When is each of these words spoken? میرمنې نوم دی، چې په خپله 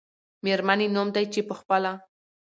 میرمنې 0.43 0.87
نوم 0.95 1.07
دی، 1.15 1.25
چې 1.33 1.41
په 1.47 1.53
خپله 1.59 1.91